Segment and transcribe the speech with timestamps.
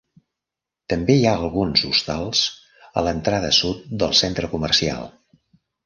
[0.93, 2.43] També hi ha alguns hostals
[3.03, 5.11] a l'entrada sud del centre comercial.